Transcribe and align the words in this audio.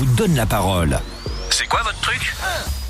vous 0.00 0.14
donne 0.14 0.34
la 0.34 0.46
parole. 0.46 0.98
C'est 1.50 1.66
quoi 1.66 1.82
votre 1.82 2.00
truc? 2.00 2.34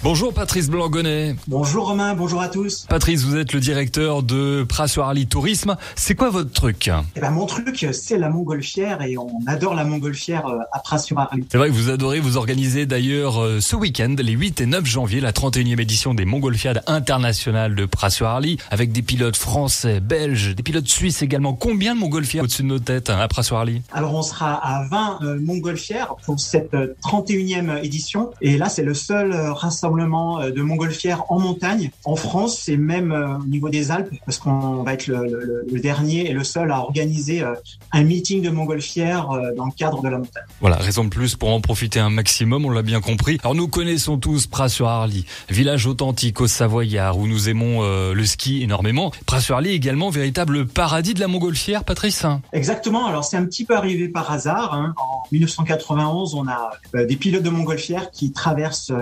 Bonjour 0.03 0.33
Patrice 0.33 0.71
Blangonnet. 0.71 1.37
Bonjour 1.47 1.89
Romain, 1.89 2.15
bonjour 2.15 2.41
à 2.41 2.49
tous. 2.49 2.87
Patrice, 2.89 3.23
vous 3.23 3.37
êtes 3.37 3.53
le 3.53 3.61
directeur 3.61 4.23
de 4.23 4.65
Prassoarli 4.67 5.27
Tourisme. 5.27 5.77
C'est 5.95 6.15
quoi 6.15 6.31
votre 6.31 6.51
truc 6.51 6.91
eh 7.17 7.21
ben, 7.21 7.31
Mon 7.31 7.45
truc, 7.45 7.87
c'est 7.93 8.17
la 8.17 8.31
montgolfière 8.31 9.03
et 9.03 9.19
on 9.19 9.29
adore 9.47 9.75
la 9.75 9.85
montgolfière 9.85 10.47
euh, 10.47 10.57
à 10.73 10.79
Prassoarli. 10.79 11.45
C'est 11.53 11.59
vrai 11.59 11.69
que 11.69 11.75
vous 11.75 11.91
adorez, 11.91 12.19
vous 12.19 12.39
organisez 12.39 12.87
d'ailleurs 12.87 13.43
euh, 13.43 13.61
ce 13.61 13.77
week-end, 13.77 14.17
les 14.19 14.33
8 14.33 14.63
et 14.63 14.67
9 14.67 14.87
janvier, 14.87 15.21
la 15.21 15.33
31e 15.33 15.79
édition 15.79 16.15
des 16.15 16.25
Montgolfiades 16.25 16.83
internationales 16.87 17.75
de 17.75 17.85
Prassoarli 17.85 18.57
avec 18.71 18.93
des 18.93 19.03
pilotes 19.03 19.37
français, 19.37 20.01
belges, 20.01 20.55
des 20.55 20.63
pilotes 20.63 20.89
suisses 20.89 21.21
également. 21.21 21.53
Combien 21.53 21.95
de 21.95 22.01
montgolfières 22.01 22.45
au-dessus 22.45 22.63
de 22.63 22.69
nos 22.69 22.79
têtes 22.79 23.11
hein, 23.11 23.19
à 23.19 23.29
Prassoarli 23.29 23.83
Alors 23.93 24.15
on 24.15 24.23
sera 24.23 24.55
à 24.55 24.87
20 24.87 25.19
euh, 25.21 25.39
montgolfières 25.43 26.15
pour 26.25 26.41
cette 26.41 26.75
31e 27.05 27.85
édition 27.85 28.31
et 28.41 28.57
là 28.57 28.71
c'est 28.71 28.83
le 28.83 28.95
seul 28.95 29.35
rassemblement 29.35 29.90
euh, 29.99 30.51
de 30.51 30.63
montgolfières 30.63 31.25
en 31.31 31.39
montagne 31.39 31.91
en 32.05 32.17
France 32.17 32.69
et 32.69 32.77
même 32.77 33.13
euh, 33.13 33.39
au 33.39 33.47
niveau 33.47 33.69
des 33.69 33.91
Alpes 33.91 34.15
parce 34.25 34.39
qu'on 34.39 34.83
va 34.83 34.95
être 34.95 35.07
le, 35.07 35.81
dernier 35.81 36.31
et 36.31 36.33
le 36.33 36.45
seul 36.45 36.71
à 36.71 36.79
organiser 36.81 37.43
euh, 37.43 37.55
un 37.93 38.03
meeting 38.03 38.43
de 38.43 38.51
montgolfières 38.51 39.29
dans 39.57 39.67
le 39.67 39.73
cadre 39.73 40.03
de 40.03 40.09
la 40.09 40.19
montagne. 40.19 40.45
Voilà, 40.61 40.77
raison 40.77 41.05
de 41.05 41.09
plus 41.09 41.37
pour 41.37 41.51
en 41.51 41.61
profiter 41.61 42.01
un 42.01 42.11
maximum, 42.11 42.65
on 42.65 42.71
l'a 42.71 42.83
bien 42.83 43.01
compris. 43.01 43.39
Alors 43.43 43.55
nous 43.55 43.69
connaissons 43.69 44.19
tous 44.19 44.47
Pras-sur-Arly, 44.47 45.25
village 45.49 45.87
authentique 45.87 46.41
au 46.41 46.47
Savoyard 46.47 47.19
où 47.19 47.27
nous 47.27 47.49
aimons 47.49 47.83
le 47.83 48.25
ski 48.25 48.63
énormément. 48.63 49.13
Pras-sur-Arly 49.27 49.71
également 49.71 50.11
véritable 50.11 50.67
paradis 50.67 51.15
de 51.15 51.21
la 51.21 51.29
montgolfière, 51.29 51.85
Patrice. 51.85 52.27
Exactement, 52.53 53.07
alors 53.07 53.25
c'est 53.25 53.37
un 53.37 53.45
petit 53.45 53.65
peu 53.65 53.77
arrivé 53.77 54.09
par 54.09 54.31
hasard. 54.31 54.75
Hein. 54.75 54.95
En 54.99 55.23
1991, 55.33 56.35
on 56.35 56.47
a 56.47 56.71
des 57.05 57.17
pilotes 57.17 57.43
de 57.43 57.51
montgolfière 57.51 58.11
qui 58.11 58.33
traversent 58.33 58.93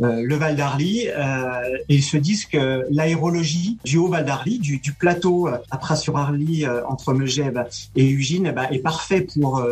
le 0.00 0.31
le 0.32 0.38
Val 0.38 0.56
d'Arly 0.56 1.08
euh, 1.08 1.76
et 1.90 1.96
ils 1.96 2.02
se 2.02 2.16
disent 2.16 2.46
que 2.46 2.86
l'aérologie 2.90 3.76
du 3.84 3.98
haut 3.98 4.08
Val 4.08 4.24
d'Arly, 4.24 4.58
du, 4.58 4.80
plateau 4.98 5.46
euh, 5.46 5.58
à 5.70 5.76
Pras-sur-Arly 5.76 6.64
euh, 6.64 6.80
entre 6.88 7.12
Megève 7.12 7.66
et 7.96 8.08
Ugine, 8.08 8.46
eh 8.48 8.52
ben, 8.52 8.66
est 8.70 8.78
parfait 8.78 9.20
pour 9.20 9.62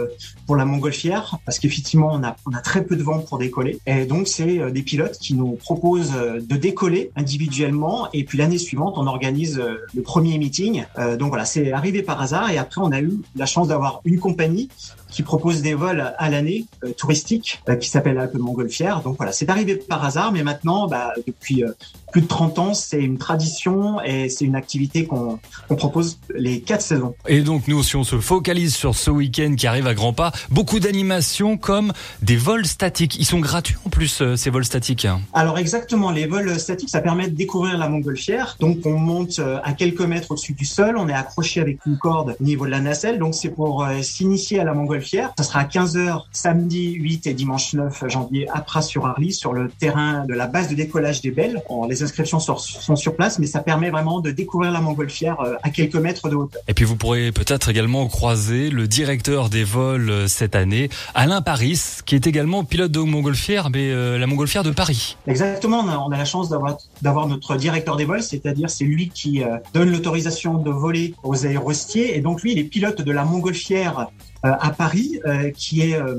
pour 0.47 0.57
la 0.57 0.65
montgolfière 0.67 1.39
parce 1.47 1.59
qu'effectivement 1.59 2.11
on 2.13 2.23
a 2.23 2.37
on 2.47 2.53
a 2.53 2.61
très 2.61 2.85
peu 2.85 2.97
de 2.97 3.03
vent 3.03 3.21
pour 3.21 3.39
décoller 3.39 3.79
et 3.87 4.05
donc 4.05 4.29
c'est 4.29 4.71
des 4.71 4.83
pilotes 4.83 5.19
qui 5.19 5.35
nous 5.35 5.53
proposent 5.53 6.13
de 6.13 6.57
décoller 6.57 7.11
individuellement 7.17 8.09
et 8.13 8.25
puis 8.25 8.37
l'année 8.37 8.59
suivante 8.59 8.95
on 8.97 9.07
organise 9.07 9.63
le 9.95 10.03
premier 10.03 10.37
meeting. 10.39 10.85
donc 11.19 11.29
voilà, 11.29 11.45
c'est 11.45 11.73
arrivé 11.73 12.03
par 12.03 12.21
hasard 12.21 12.51
et 12.51 12.59
après 12.59 12.81
on 12.83 12.93
a 12.93 13.01
eu 13.01 13.13
la 13.37 13.47
chance 13.47 13.69
d'avoir 13.69 14.01
une 14.05 14.19
compagnie 14.19 14.69
qui 15.11 15.23
propose 15.23 15.63
des 15.63 15.75
vols 15.75 16.15
à 16.17 16.31
l'année 16.31 16.67
touristiques 16.97 17.63
qui 17.81 17.89
s'appelle 17.89 18.19
Alpes 18.19 18.35
Montgolfière. 18.35 19.03
Donc 19.03 19.17
voilà, 19.17 19.33
c'est 19.33 19.49
arrivé 19.49 19.77
par 19.77 20.05
hasard, 20.05 20.33
mais 20.33 20.43
maintenant, 20.51 20.89
bah, 20.89 21.13
depuis 21.29 21.63
euh, 21.63 21.71
plus 22.11 22.23
de 22.23 22.27
30 22.27 22.59
ans, 22.59 22.75
c'est 22.75 23.01
une 23.01 23.19
tradition 23.19 24.03
et 24.03 24.29
c'est 24.29 24.45
une 24.45 24.57
activité 24.57 25.07
qu'on 25.07 25.39
propose 25.77 26.19
les 26.35 26.61
quatre 26.61 26.83
saisons. 26.83 27.15
Et 27.29 27.43
donc 27.43 27.69
nous, 27.69 27.85
si 27.85 27.95
on 27.95 28.03
se 28.03 28.19
focalise 28.19 28.75
sur 28.75 28.97
ce 28.97 29.13
week-end 29.13 29.55
qui 29.57 29.69
arrive 29.69 29.87
à 29.87 29.95
grands 29.95 30.13
pas, 30.13 30.33
beaucoup 30.51 30.81
d'animations 30.81 31.57
comme 31.57 31.93
des 32.23 32.37
vols 32.37 32.67
statiques. 32.67 33.17
Ils 33.21 33.25
sont 33.25 33.39
gratuits 33.39 33.77
en 33.85 33.91
plus, 33.91 34.23
euh, 34.23 34.35
ces 34.35 34.51
vols 34.51 34.65
statiques 34.65 35.07
Alors 35.33 35.59
exactement, 35.59 36.11
les 36.11 36.27
vols 36.27 36.59
statiques, 36.59 36.91
ça 36.91 37.01
permet 37.01 37.29
de 37.29 37.37
découvrir 37.37 37.79
la 37.79 37.89
montgolfière. 37.89 38.57
Donc 38.59 38.79
on 38.85 38.99
monte 38.99 39.39
euh, 39.39 39.61
à 39.63 39.73
quelques 39.73 40.01
mètres 40.01 40.33
au-dessus 40.33 40.55
du 40.55 40.65
sol, 40.65 40.97
on 40.99 41.09
est 41.09 41.15
accroché 41.15 41.61
avec 41.61 41.79
une 41.87 41.97
corde 41.97 42.37
au 42.41 42.45
niveau 42.45 42.67
de 42.67 42.73
la 42.73 42.81
nacelle. 42.81 43.21
Donc 43.21 43.37
c'est 43.37 43.51
pour 43.51 43.87
s'initier 44.03 44.59
à 44.59 44.65
la 44.65 44.75
montgolfière. 44.75 45.33
Ça 45.39 45.45
sera 45.45 45.61
à 45.61 45.65
15h 45.65 46.25
samedi 46.33 46.95
8 46.95 47.29
et 47.29 47.35
dimanche 47.35 47.73
9 47.73 48.09
janvier 48.09 48.49
à 48.49 48.61
Pras-sur-Arly 48.61 49.33
sur 49.33 49.53
le 49.53 49.69
terrain 49.69 50.25
de 50.27 50.35
la 50.35 50.40
base 50.47 50.69
de 50.69 50.75
décollage 50.75 51.21
des 51.21 51.31
Belles. 51.31 51.63
les 51.89 52.03
inscriptions 52.03 52.41
sont, 52.41 52.57
sur 52.97 53.17
place, 53.17 53.39
mais 53.39 53.47
ça 53.47 53.61
permet 53.61 53.91
vraiment 53.91 54.21
de 54.21 54.31
découvrir 54.31 54.73
la 54.73 54.81
montgolfière 54.81 55.41
euh, 55.41 55.55
à 55.63 55.71
quelques 55.71 55.97
mètres 55.97 56.29
de 56.29 56.37
hauteur. 56.37 56.63
Et 56.69 56.75
puis 56.75 56.85
vous 56.85 56.97
pourrez 56.97 57.33
peut-être 57.33 57.69
également 57.69 58.07
croiser 58.09 58.71
le 58.71 58.87
directeur 58.87 59.49
des 59.49 59.65
vols 59.65 60.11
euh, 60.11 60.27
cette 60.29 60.55
année, 60.55 60.89
Alain 61.15 61.43
Paris, 61.43 61.81
qui 62.07 62.15
est 62.15 62.27
également 62.27 62.65
pilote 62.65 62.93
de 62.93 63.01
montgolfière, 63.01 63.71
mais 63.71 63.91
euh, 63.91 64.19
la 64.19 64.27
montgolfière 64.27 64.63
de 64.63 64.71
Paris. 64.71 65.17
Exactement, 65.27 65.81
on 65.81 66.13
a, 66.13 66.17
la 66.17 66.25
chance 66.25 66.49
d'avoir 66.49 66.77
d'avoir 67.03 67.27
notre 67.27 67.57
directeur 67.57 67.97
des 67.97 68.05
vols, 68.05 68.23
c'est-à-dire 68.23 68.69
c'est 68.69 68.85
lui 68.85 69.09
qui 69.09 69.43
donne 69.73 69.91
l'autorisation 69.91 70.59
de 70.59 70.71
voler 70.71 71.15
aux 71.23 71.47
aérostiers, 71.47 72.17
et 72.17 72.21
donc 72.21 72.43
lui 72.43 72.53
il 72.53 72.59
est 72.59 72.65
pilote 72.65 73.01
de 73.01 73.13
la 73.13 73.25
montgolfière 73.25 74.09
à 74.43 74.71
Paris, 74.71 75.21
euh, 75.27 75.51
qui 75.51 75.83
est 75.83 76.01
euh, 76.01 76.17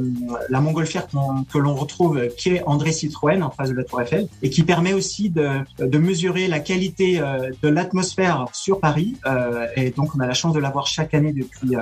la 0.50 0.62
montgolfière 0.62 1.08
que 1.08 1.58
l'on 1.58 1.76
retrouve, 1.76 2.28
qui 2.38 2.50
est 2.50 2.64
André 2.66 2.92
Citroën 2.92 3.42
en 3.42 3.50
face 3.50 3.70
de 3.70 3.76
la 3.76 3.84
Tour 3.84 4.02
Eiffel, 4.02 4.28
et 4.42 4.50
qui 4.50 4.64
permet 4.64 4.94
aussi 4.94 5.30
de, 5.30 5.50
de 5.80 5.98
mesurer 5.98 6.48
la 6.48 6.60
qualité 6.60 7.20
de 7.20 7.68
l'atmosphère 7.68 8.46
sur 8.54 8.80
Paris. 8.80 9.16
et 9.76 9.92
donc, 9.92 10.16
on 10.16 10.20
a 10.20 10.28
la 10.28 10.34
chance 10.34 10.54
de 10.54 10.60
l'avoir 10.60 10.88
chaque 10.88 11.14
année 11.14 11.34
depuis 11.34 11.76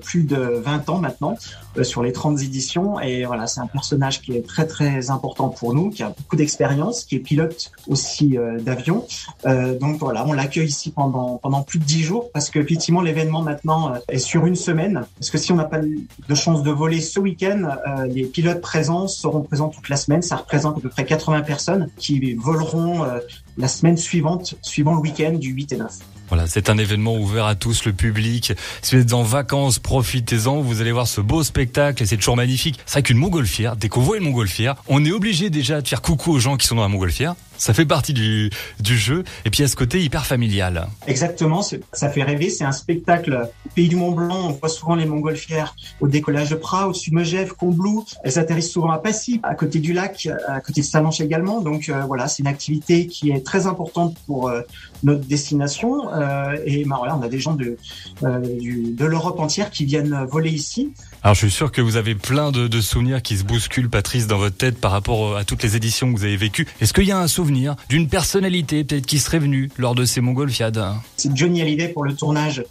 plus 0.00 0.24
de 0.24 0.36
20 0.36 0.88
ans 0.88 0.98
maintenant 0.98 1.36
sur 1.82 2.02
les 2.02 2.12
30 2.12 2.40
éditions. 2.42 3.00
Et 3.00 3.24
voilà, 3.24 3.46
c'est 3.46 3.60
un 3.60 3.66
personnage 3.66 4.22
qui 4.22 4.32
est 4.32 4.46
très 4.46 4.66
très 4.66 5.10
important 5.10 5.48
pour 5.48 5.74
nous, 5.74 5.90
qui 5.90 6.02
a 6.02 6.08
beaucoup 6.08 6.36
d'expérience, 6.36 7.04
qui 7.04 7.16
est 7.16 7.20
pilote 7.20 7.72
aussi 7.88 8.36
d'avion. 8.60 9.06
donc 9.44 9.98
voilà, 9.98 10.26
on 10.26 10.32
l'accueille 10.32 10.68
ici 10.68 10.90
pendant 10.90 11.38
pendant 11.38 11.62
plus 11.62 11.78
de 11.78 11.84
10 11.84 12.02
jours 12.02 12.30
parce 12.32 12.50
que 12.50 12.58
effectivement 12.58 13.00
l'événement 13.00 13.42
maintenant 13.42 13.94
est 14.08 14.18
sur 14.18 14.46
une 14.46 14.56
semaine. 14.56 15.04
Parce 15.18 15.30
que 15.30 15.38
si 15.38 15.52
on 15.52 15.58
a 15.58 15.63
pas 15.64 15.80
de 15.80 16.34
chance 16.34 16.62
de 16.62 16.70
voler 16.70 17.00
ce 17.00 17.20
week-end, 17.20 17.76
euh, 17.86 18.06
les 18.06 18.24
pilotes 18.24 18.60
présents 18.60 19.08
seront 19.08 19.42
présents 19.42 19.68
toute 19.68 19.88
la 19.88 19.96
semaine. 19.96 20.22
Ça 20.22 20.36
représente 20.36 20.78
à 20.78 20.80
peu 20.80 20.88
près 20.88 21.04
80 21.04 21.42
personnes 21.42 21.88
qui 21.96 22.34
voleront 22.34 23.04
euh, 23.04 23.18
la 23.56 23.68
semaine 23.68 23.96
suivante, 23.96 24.56
suivant 24.62 24.94
le 24.94 25.00
week-end 25.00 25.32
du 25.32 25.50
8 25.50 25.72
et 25.72 25.76
9. 25.76 25.92
Voilà, 26.28 26.46
c'est 26.46 26.70
un 26.70 26.78
événement 26.78 27.16
ouvert 27.16 27.44
à 27.44 27.54
tous, 27.54 27.84
le 27.84 27.92
public. 27.92 28.52
Si 28.80 28.96
vous 28.96 29.02
êtes 29.02 29.12
en 29.12 29.22
vacances, 29.22 29.78
profitez-en. 29.78 30.60
Vous 30.62 30.80
allez 30.80 30.92
voir 30.92 31.06
ce 31.06 31.20
beau 31.20 31.42
spectacle 31.42 32.02
et 32.02 32.06
c'est 32.06 32.16
toujours 32.16 32.36
magnifique. 32.36 32.80
C'est 32.86 32.94
vrai 32.94 33.02
qu'une 33.02 33.18
montgolfière, 33.18 33.76
dès 33.76 33.88
qu'on 33.88 34.00
voit 34.00 34.16
une 34.16 34.24
montgolfière, 34.24 34.76
on 34.88 35.04
est 35.04 35.12
obligé 35.12 35.50
déjà 35.50 35.82
de 35.82 35.86
faire 35.86 36.00
coucou 36.00 36.32
aux 36.32 36.38
gens 36.38 36.56
qui 36.56 36.66
sont 36.66 36.76
dans 36.76 36.82
la 36.82 36.88
montgolfière. 36.88 37.34
Ça 37.56 37.72
fait 37.72 37.86
partie 37.86 38.12
du, 38.12 38.50
du 38.80 38.98
jeu. 38.98 39.22
Et 39.44 39.50
puis 39.50 39.62
à 39.62 39.68
ce 39.68 39.76
côté 39.76 40.02
hyper 40.02 40.26
familial. 40.26 40.88
Exactement, 41.06 41.62
ça 41.62 42.08
fait 42.08 42.22
rêver. 42.22 42.50
C'est 42.50 42.64
un 42.64 42.72
spectacle 42.72 43.48
au 43.66 43.68
pays 43.74 43.88
du 43.88 43.96
Mont 43.96 44.10
Blanc. 44.10 44.48
On 44.48 44.52
voit 44.52 44.68
souvent 44.68 44.94
les 44.94 45.06
montgolfières 45.06 45.76
au 46.00 46.08
décollage 46.08 46.50
de 46.50 46.56
Pras, 46.56 46.88
au-dessus 46.88 47.10
de 47.10 47.16
Megève, 47.16 47.52
Combloux. 47.52 48.04
Elles 48.24 48.38
atterrissent 48.38 48.72
souvent 48.72 48.90
à 48.90 48.98
Passy, 48.98 49.40
à 49.42 49.54
côté 49.54 49.78
du 49.78 49.92
lac, 49.92 50.28
à 50.48 50.60
côté 50.60 50.80
de 50.80 50.86
Salanches 50.86 51.20
également. 51.20 51.60
Donc 51.60 51.88
euh, 51.88 52.02
voilà, 52.06 52.28
c'est 52.28 52.42
une 52.42 52.48
activité 52.48 53.06
qui 53.06 53.30
est 53.30 53.43
très 53.44 53.66
importante 53.66 54.16
pour 54.26 54.48
euh, 54.48 54.62
notre 55.02 55.24
destination. 55.24 56.12
Euh, 56.12 56.56
et 56.66 56.84
ben, 56.84 56.96
voilà, 56.96 57.16
on 57.16 57.22
a 57.22 57.28
des 57.28 57.38
gens 57.38 57.54
de, 57.54 57.76
de 58.22 59.04
l'Europe 59.04 59.38
entière 59.38 59.70
qui 59.70 59.84
viennent 59.84 60.24
voler 60.28 60.50
ici. 60.50 60.92
Alors 61.22 61.34
je 61.34 61.40
suis 61.40 61.50
sûr 61.50 61.72
que 61.72 61.80
vous 61.80 61.96
avez 61.96 62.14
plein 62.14 62.52
de, 62.52 62.68
de, 62.68 62.80
souvenirs 62.80 63.22
qui 63.22 63.36
se 63.36 63.44
bousculent, 63.44 63.88
Patrice, 63.88 64.26
dans 64.26 64.38
votre 64.38 64.56
tête 64.56 64.78
par 64.78 64.90
rapport 64.90 65.36
à 65.36 65.44
toutes 65.44 65.62
les 65.62 65.76
éditions 65.76 66.12
que 66.12 66.18
vous 66.18 66.24
avez 66.24 66.36
vécues. 66.36 66.66
Est-ce 66.80 66.92
qu'il 66.92 67.04
y 67.04 67.12
a 67.12 67.18
un 67.18 67.28
souvenir 67.28 67.76
d'une 67.88 68.08
personnalité 68.08 68.84
peut-être 68.84 69.06
qui 69.06 69.18
serait 69.18 69.38
venue 69.38 69.70
lors 69.78 69.94
de 69.94 70.04
ces 70.04 70.20
montgolfiades? 70.20 70.84
C'est 71.16 71.34
Johnny 71.34 71.62
Hallyday 71.62 71.88
pour 71.88 72.04
le 72.04 72.14
tournage 72.14 72.62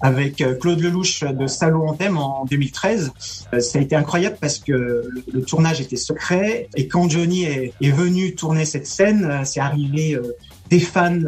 avec 0.00 0.40
euh, 0.40 0.54
Claude 0.54 0.80
Lelouch 0.80 1.24
de 1.24 1.46
Salaud 1.46 1.86
en 1.86 1.94
thème 1.94 2.18
en 2.18 2.44
2013. 2.44 3.12
Euh, 3.52 3.60
ça 3.60 3.78
a 3.78 3.82
été 3.82 3.96
incroyable 3.96 4.36
parce 4.40 4.58
que 4.58 4.72
le, 5.32 5.42
tournage 5.42 5.80
était 5.80 5.96
secret 5.96 6.68
et 6.76 6.88
quand 6.88 7.08
Johnny 7.08 7.44
est, 7.44 7.72
est 7.80 7.90
venu 7.90 8.34
tourner 8.34 8.64
cette 8.64 8.86
scène, 8.86 9.24
euh, 9.24 9.44
c'est 9.44 9.60
arrivé 9.60 10.18
des 10.70 10.80
fans 10.80 11.18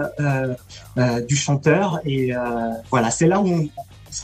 du 1.28 1.36
chanteur 1.36 2.00
et 2.06 2.32
voilà, 2.90 3.10
c'est 3.10 3.26
là 3.26 3.40
où 3.40 3.46
on, 3.46 3.68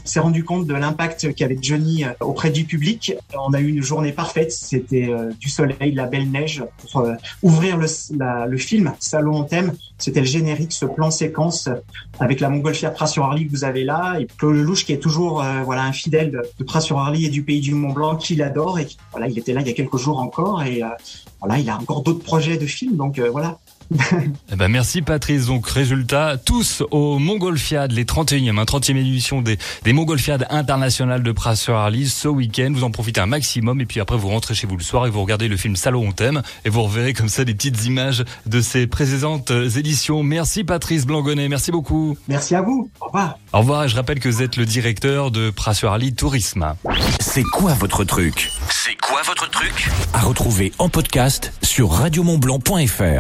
s'est 0.04 0.20
rendu 0.20 0.44
compte 0.44 0.66
de 0.66 0.74
l'impact 0.74 1.34
qu'avait 1.34 1.58
Johnny 1.60 2.04
euh, 2.04 2.12
auprès 2.20 2.50
du 2.50 2.64
public. 2.64 3.14
On 3.36 3.52
a 3.52 3.60
eu 3.60 3.68
une 3.68 3.82
journée 3.82 4.12
parfaite, 4.12 4.52
c'était 4.52 5.08
euh, 5.08 5.30
du 5.38 5.48
soleil, 5.48 5.92
la 5.92 6.06
belle 6.06 6.30
neige 6.30 6.64
pour 6.78 7.00
euh, 7.00 7.14
ouvrir 7.42 7.76
le, 7.76 8.56
film 8.56 8.92
Salon 9.00 9.36
en 9.36 9.44
thème. 9.44 9.72
C'était 9.98 10.20
le 10.20 10.26
générique, 10.26 10.72
ce 10.72 10.86
plan 10.86 11.10
séquence 11.10 11.68
avec 12.20 12.40
la 12.40 12.48
montgolfière 12.48 12.92
Pras 12.92 13.06
sur 13.06 13.24
Arly 13.24 13.46
que 13.46 13.50
vous 13.50 13.64
avez 13.64 13.84
là. 13.84 14.16
Et 14.20 14.26
Claude 14.38 14.56
Lelouch 14.56 14.84
qui 14.84 14.92
est 14.92 14.98
toujours 14.98 15.44
voilà 15.64 15.84
un 15.84 15.92
fidèle 15.92 16.30
de, 16.30 16.42
de 16.58 16.64
Pras 16.64 16.80
sur 16.80 16.98
Arly 16.98 17.26
et 17.26 17.28
du 17.28 17.42
pays 17.42 17.60
du 17.60 17.74
Mont 17.74 17.92
Blanc 17.92 18.16
qui 18.16 18.36
l'adore. 18.36 18.78
Et 18.78 18.86
voilà 19.10 19.28
il 19.28 19.38
était 19.38 19.52
là 19.52 19.60
il 19.60 19.66
y 19.66 19.70
a 19.70 19.74
quelques 19.74 19.98
jours 19.98 20.18
encore. 20.18 20.62
Et 20.62 20.82
voilà 21.40 21.58
il 21.58 21.68
a 21.68 21.76
encore 21.76 22.02
d'autres 22.02 22.24
projets 22.24 22.56
de 22.56 22.66
films. 22.66 22.96
Donc 22.96 23.18
voilà 23.18 23.58
eh 23.92 24.56
ben 24.56 24.68
merci 24.68 25.02
Patrice. 25.02 25.46
Donc 25.46 25.68
résultat, 25.68 26.36
tous 26.36 26.82
au 26.90 27.18
Montgolfiade, 27.18 27.92
les 27.92 28.04
31e, 28.04 28.58
un 28.58 28.64
30e 28.64 28.96
édition 28.96 29.42
des, 29.42 29.58
des 29.84 29.92
Montgolfiades 29.92 30.46
internationales 30.50 31.22
de 31.22 31.32
Pras 31.32 31.56
Arlis 31.68 32.08
ce 32.08 32.28
week-end. 32.28 32.70
Vous 32.72 32.84
en 32.84 32.90
profitez 32.90 33.20
un 33.20 33.26
maximum 33.26 33.80
et 33.80 33.86
puis 33.86 34.00
après 34.00 34.16
vous 34.16 34.28
rentrez 34.28 34.54
chez 34.54 34.66
vous 34.66 34.76
le 34.76 34.82
soir 34.82 35.06
et 35.06 35.10
vous 35.10 35.20
regardez 35.20 35.48
le 35.48 35.56
film 35.56 35.76
Salon 35.76 36.06
on 36.08 36.12
thème 36.12 36.42
et 36.64 36.70
vous 36.70 36.82
reverrez 36.82 37.12
comme 37.12 37.28
ça 37.28 37.44
des 37.44 37.54
petites 37.54 37.84
images 37.84 38.24
de 38.46 38.60
ces 38.60 38.86
précédentes 38.86 39.50
éditions. 39.50 39.80
édition. 39.80 40.22
Merci 40.22 40.64
Patrice 40.64 41.06
Blangonnet, 41.06 41.48
merci 41.48 41.70
beaucoup. 41.70 42.16
Merci 42.28 42.54
à 42.54 42.62
vous. 42.62 42.90
Au 43.00 43.06
revoir. 43.06 43.38
Au 43.52 43.58
revoir, 43.58 43.88
je 43.88 43.96
rappelle 43.96 44.20
que 44.20 44.28
vous 44.28 44.42
êtes 44.42 44.56
le 44.56 44.66
directeur 44.66 45.30
de 45.30 45.50
Prassuarly 45.50 46.14
Tourisme. 46.14 46.74
C'est 47.20 47.42
quoi 47.42 47.74
votre 47.74 48.04
truc? 48.04 48.50
C'est 48.70 48.96
quoi 49.00 49.22
votre 49.26 49.50
truc? 49.50 49.88
À 50.14 50.20
retrouver 50.20 50.72
en 50.78 50.88
podcast 50.88 51.52
sur 51.62 51.90
radiomontblanc.fr. 51.90 53.18